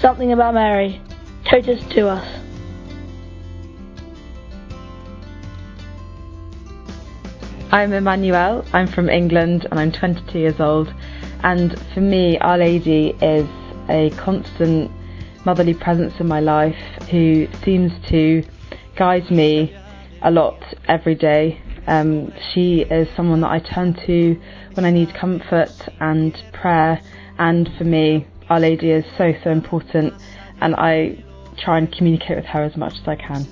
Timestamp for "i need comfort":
24.84-25.88